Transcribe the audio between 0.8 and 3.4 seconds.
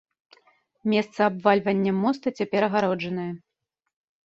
Месца абвальвання моста цяпер агароджанае.